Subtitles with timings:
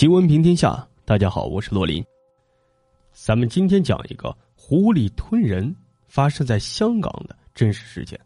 [0.00, 2.02] 奇闻平天下，大家好，我是洛林。
[3.12, 5.76] 咱们今天讲一个狐狸吞人
[6.08, 8.18] 发生在香港的真实事件。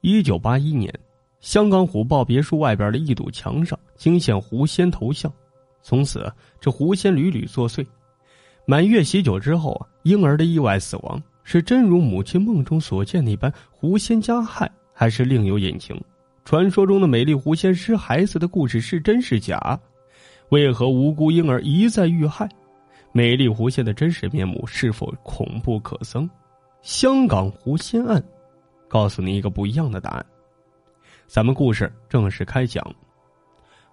[0.00, 0.96] 一九八一年，
[1.40, 5.28] 香港虎豹别墅外边的一堵墙上惊现狐仙头像，
[5.82, 7.84] 从此这狐仙屡屡作祟。
[8.64, 16.00] 满月喜酒之后啊，婴儿的意外死亡是真如母亲梦中所见那般狐仙加害，还是另有隐情？
[16.44, 19.76] 传说中的美丽狐仙失孩子的故事是真是假？
[20.50, 22.48] 为何无辜婴儿一再遇害？
[23.12, 26.28] 美丽狐仙的真实面目是否恐怖可憎？
[26.82, 28.22] 香港狐仙案，
[28.88, 30.26] 告诉你一个不一样的答案。
[31.26, 32.84] 咱们故事正式开讲。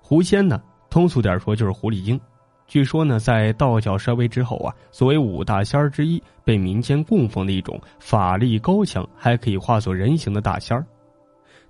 [0.02, 2.20] 狐仙呢，通俗点说就是狐狸精。
[2.68, 10.86] 据说呢，在道教衰微之后啊，作为五大仙之一，被民间供奉的一种法力高强，还可以化作人形的大仙儿。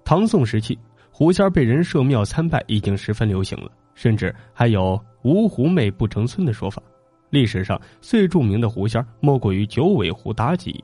[0.03, 0.77] 唐宋时期，
[1.11, 3.72] 狐仙被人设庙参拜已经十分流行了。
[3.94, 6.81] 甚至还有“无狐媚不成村”的说法。
[7.30, 10.83] 历史上最著名的狐仙莫过于九尾狐妲己，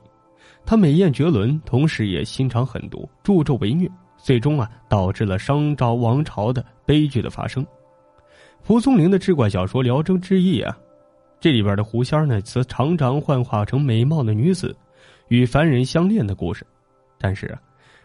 [0.64, 7.66] 她美艳绝伦，同时也心肠狠毒，助纣为虐，最终啊导致了商朝王朝的悲剧的发生。
[8.64, 10.76] 蒲松龄的志怪小说《聊斋志异》啊，
[11.38, 14.74] 这里边的狐仙呢，则常常幻化成美貌的女子，
[15.28, 16.66] 与凡人相恋的故事。
[17.18, 17.56] 但是，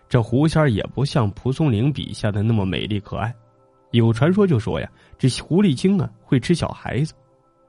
[0.10, 3.34] 这狐仙也不像蒲松龄笔下的那么美丽可爱。
[3.94, 7.14] 有传说就说呀，这狐狸精啊会吃小孩子，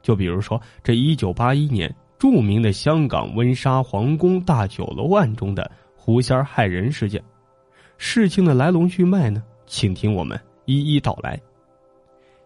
[0.03, 7.23] 就比如说这一九八一年著名的香港温莎皇宫大酒楼案中的狐仙害人事件，
[7.99, 11.39] 事情的来龙去脉呢，请听我们一一道来。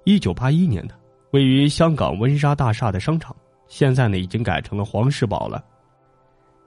[0.03, 0.95] 一九八一年的，
[1.31, 3.35] 位于香港温莎大厦的商场，
[3.69, 5.65] 现在呢已经改成了皇室堡了。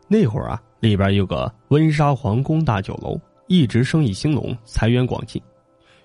[0.08, 5.42] 那会儿啊，里边有个温莎皇宫大酒楼，一直生意兴隆，财源广进。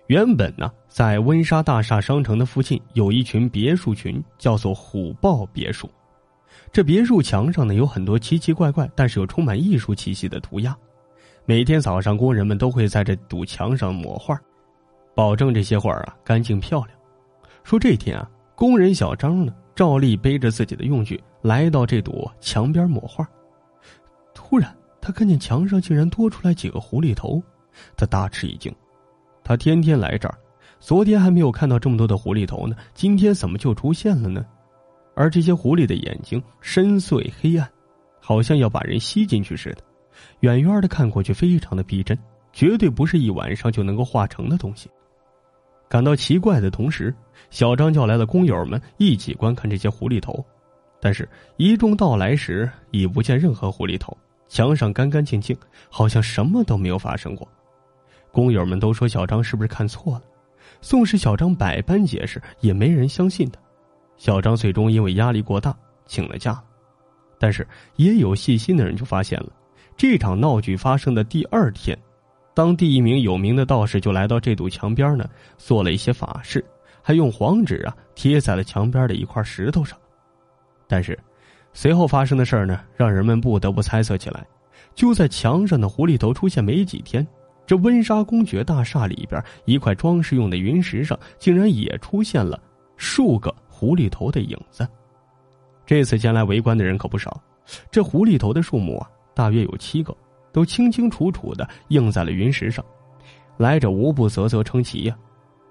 [0.09, 5.91] 原本呢，在温莎大厦商城的附近有一群别墅群，叫做虎豹别墅。
[6.73, 10.77] 这别墅墙上呢有很多奇奇怪怪，但是又充满艺术气息的涂鸦。
[11.45, 14.39] 每天早上，工人们都会在这堵墙上抹画，
[15.15, 16.99] 保证这些画啊干净漂亮。
[17.65, 23.29] 说这天啊，工人小张呢照例背着自己的用具来到这堵墙边抹画，
[24.33, 27.43] 突然他看见墙上竟然多出来几个狐狸头，
[27.97, 28.73] 他大吃一惊。
[29.47, 30.37] 他天天来这儿，
[30.81, 34.45] 昨天还没有看到这么多的狐狸头呢，今天怎么就出现了呢？
[35.15, 37.71] 而这些狐狸的眼睛深邃黑暗，
[38.21, 39.85] 好像要把人吸进去似的，
[40.41, 42.19] 远远的看过去非常的逼真，
[42.53, 44.91] 绝对不是一晚上就能够化成的东西。
[45.89, 47.15] 感到奇怪的同时，
[47.49, 50.45] 小张叫来了工友们一起观看这些狐狸头，
[51.01, 54.19] 但是一众到来时已不见任何狐狸头，
[54.49, 55.57] 墙上干干净净，
[55.89, 57.49] 好像什么都没有发生过。
[58.37, 60.23] 工友们都说小张是不是看错了？
[60.83, 63.59] 纵使小张百般解释，也没人相信他。
[64.19, 65.75] 小张最终因为压力过大
[66.05, 66.63] 请了假。
[67.39, 69.47] 但是也有细心的人就发现了，
[69.97, 71.99] 这场闹剧发生的第二天，
[72.53, 75.27] 当地一名有名的道士就来到这堵墙边呢，
[75.57, 76.63] 做了一些法事，
[77.01, 79.99] 还用黄纸啊贴在了墙边的一块石头上。
[80.87, 81.19] 但是
[81.73, 84.47] 随后发生的事呢，让人们不得不猜测起来：
[84.95, 87.27] 就在墙上的狐狸头出现没几天。
[87.67, 92.59] 这温莎公爵大厦里边一块装饰用的云石上，竟然也出现了
[92.97, 94.87] 数个狐狸头的影子。
[95.85, 97.41] 这次前来围观的人可不少，
[97.91, 100.17] 这狐狸头的数目啊，大约有七个，
[100.53, 102.85] 都清清楚楚的映在了云石上。
[103.57, 105.17] 来者无不啧啧称奇呀。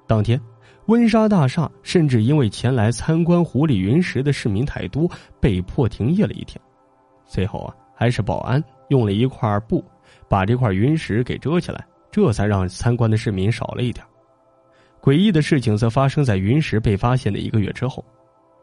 [0.07, 0.39] 当天，
[0.87, 6.59] 温莎大厦甚至因为前来参观狐狸云石的市民太多，被迫停业了一天。
[7.25, 9.83] 最后啊，还是保安用了一块布。
[10.27, 14.05] 把这块云石给遮起来，这才让参观的市民少了一点。
[15.01, 18.03] 诡异的事情则发生在云石被发现的一个月之后。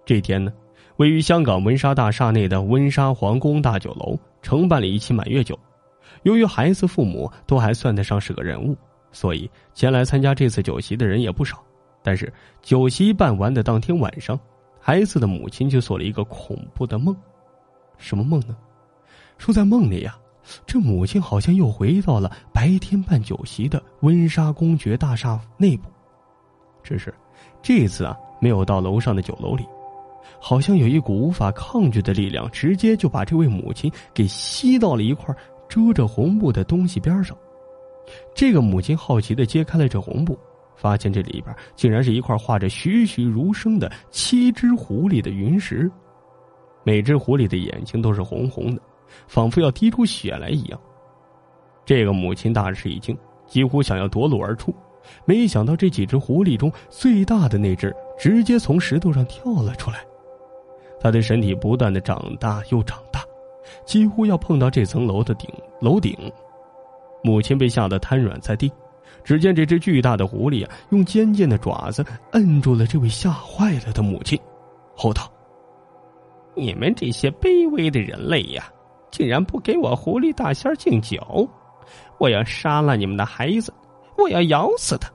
[0.04, 0.52] 这天呢，
[0.96, 5.56] 位于香港温莎大厦内的温莎皇宫大酒楼承办了一期满月酒。
[6.24, 8.76] 由于孩子父母都还算得上是个人物，
[9.12, 11.62] 所以前来参加这次酒席的人也不少。
[12.02, 14.38] 但是酒席办完的当天晚上，
[14.80, 17.16] 孩子的母亲就做了一个恐怖的梦。
[17.98, 18.56] 什么梦呢？
[19.38, 20.18] 说在梦里呀。
[20.66, 25.88] 这母亲好像又回到了白天办酒席的温莎公爵大厦内部，
[26.82, 27.14] 只是
[27.62, 29.64] 这次啊，没有到楼上的酒楼里，
[30.40, 35.34] 好像有一股无法抗拒的力量，直接就把这位母亲给吸到了一块
[35.68, 37.36] 遮着红布的东西边上。
[38.34, 40.36] 这个母亲好奇的揭开了这红布，
[40.74, 45.90] 发现这里边竟然是一块画着栩栩如生的七只狐狸的云石，
[46.82, 48.82] 每只狐狸的眼睛都是红红的。
[49.26, 50.80] 仿佛要滴出血来一样，
[51.84, 53.16] 这个母亲大吃一惊，
[53.46, 54.74] 几乎想要夺路而出。
[55.24, 59.98] 没想到这几只狐狸中最大的那只直接从石头上跳了出来。
[61.00, 63.20] 他的身体不断的长大又长大，
[63.84, 65.50] 几乎要碰到这层楼的顶
[65.80, 66.16] 楼顶。
[67.24, 68.70] 母亲被吓得瘫软在地。
[69.24, 74.36] 只见这只巨大的狐狸啊，用尖尖的爪子摁住了这位吓坏了的母亲，
[74.96, 75.30] 吼道
[76.56, 78.68] ：“你们这些卑微的人类呀，
[79.12, 81.48] 竟然不给我狐狸大仙敬酒！
[82.18, 83.72] 我要杀了你们的孩子，
[84.18, 85.08] 我要咬死他！”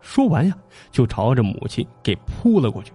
[0.00, 0.56] 说完呀，
[0.90, 2.92] 就朝着母亲给扑了过去。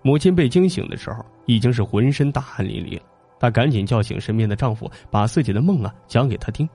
[0.00, 3.02] 母亲被惊醒的时候，已经是浑身大汗淋漓了。
[3.38, 6.66] 她赶紧叫醒身边的丈夫，把自己的梦啊讲给他听。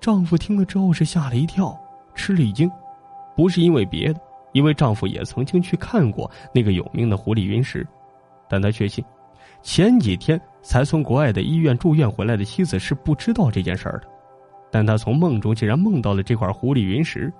[0.00, 1.78] 丈夫听了之后是吓了一跳，
[2.14, 2.70] 吃了一惊，
[3.36, 4.20] 不是因为别的，
[4.52, 7.86] 因为丈夫也曾经去看过那个有名的狐狸云石，
[8.48, 9.04] 但他确信，
[9.64, 14.06] 前几天才从国外的医院住院回来的妻子是不知道这件事儿的，
[14.70, 17.32] 但他从梦中竟然梦到了这块狐狸云石，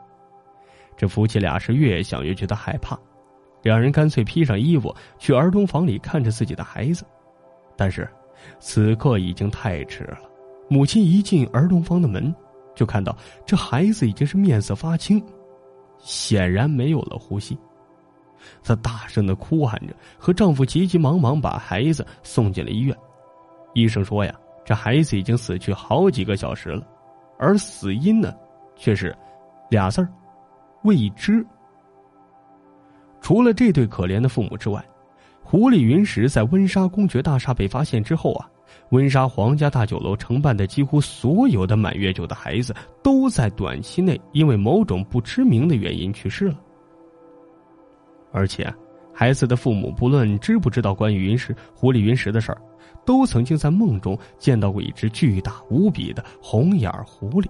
[0.97, 2.99] 这夫妻俩是越想越觉得害怕，
[3.63, 7.05] 两人干脆披上衣服去儿童房里看着自己的孩子，
[7.77, 8.09] 但是，
[8.59, 10.19] 此刻已经太迟了。
[10.69, 12.35] 母亲一进儿童房的门，
[12.75, 15.23] 就看到这孩子已经是面色发青，
[15.99, 17.57] 显然没有了呼吸。
[18.63, 22.97] 她大声的哭喊着，和丈夫急急忙忙把孩子送进了医院。
[23.75, 26.87] 医生说呀，这孩子已经死去好几个小时了，
[27.39, 28.35] 而死因呢，
[28.77, 29.17] 却是
[29.71, 30.09] 俩字儿：
[30.85, 31.45] 未知。
[33.21, 34.85] 除了这对可怜的父母之外，
[35.43, 38.49] 狐狸云石在温莎公爵大厦被发现之后啊。
[38.91, 46.57] 温莎皇家大酒楼承办的几乎所有的满月酒的孩子，都在短期内因为某种不知名的原因去世了。
[48.35, 48.71] 而且，
[49.13, 52.61] 孩子的父母不论知不知道关于云石狐狸云石的事儿，
[53.07, 57.47] 都曾经在梦中见到过一只巨大无比的红眼狐狸。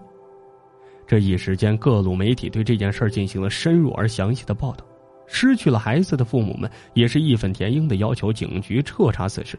[1.06, 4.84] 这一时间，各路媒体对这件事进行了深入而详细的报道。
[5.26, 9.58] 失去了孩子的父母们也是义愤填膺的要求警局彻查此事。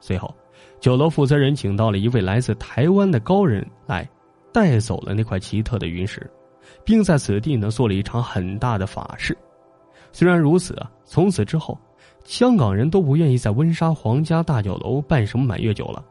[0.00, 0.32] 随后。
[0.80, 4.08] 酒楼负责人请到了一位来自台湾的高人来，
[4.52, 6.28] 带走了那块奇特的云石，
[6.84, 9.36] 并在此地呢做了一场很大的法事。
[10.12, 11.76] 虽然如此啊，从此之后，
[12.24, 16.04] 香港人都不愿意在温莎皇家大酒楼办什么满月酒了。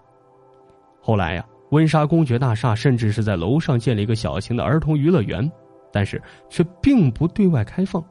[1.00, 5.50] 后来呀，温莎公爵大厦甚至是在楼上建了一个小型的儿童娱乐园，
[5.92, 8.04] 但是却并不对外开放，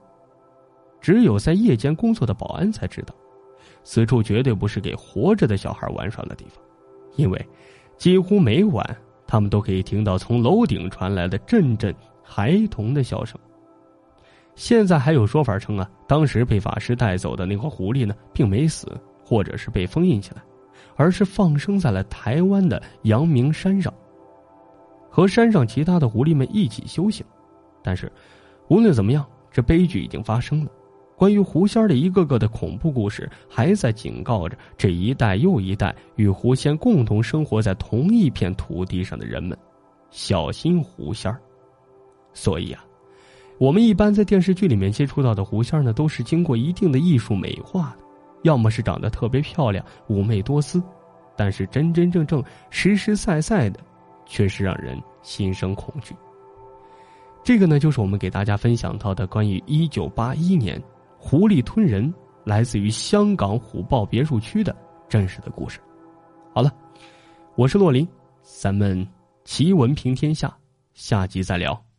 [1.00, 3.14] 只有在夜间工作的保安才知道。
[3.82, 6.62] 此处绝对不是给活着的小孩玩耍的地方，
[7.16, 7.48] 因为
[7.96, 8.96] 几乎每晚
[9.26, 13.38] 他们都可以听到从楼顶传来的阵阵孩童的笑声。
[14.54, 18.86] 现在还有说法称啊，当时被法师带走的那块狐狸呢，并没死，
[19.24, 20.42] 或者是被封印起来，
[20.96, 23.92] 而是放生在了台湾的阳明山上，
[25.08, 27.24] 和山上其他的狐狸们一起修行。
[27.82, 28.12] 但是，
[28.68, 30.70] 无论怎么样，这悲剧已经发生了。
[31.16, 39.56] 关于狐仙的一个个的恐怖故事，还在警告着这一代又一代与狐仙共同生活在同一片土地上的人们，
[40.10, 41.34] 小心狐仙
[42.32, 42.82] 所以啊，
[43.60, 48.04] 我们一般在电视剧里面接触到的狐仙呢，都是经过一定的艺术美化的，
[48.44, 50.82] 要么是长得特别漂亮、妩媚多姿，
[51.36, 53.78] 但是真真正正、实实在在的，
[54.24, 56.16] 却是让人心生恐惧。
[57.44, 60.82] 这个呢，就是我们给大家分享到的关于一九八一年。
[61.18, 62.10] 狐狸吞人
[62.44, 64.74] 来自于香港虎豹别墅区的
[65.06, 65.78] 真实的故事。
[66.54, 66.72] 好了，
[67.56, 68.08] 我是洛林，
[68.40, 69.06] 咱们
[69.44, 70.56] 奇闻平天下，
[70.94, 71.89] 下集再聊。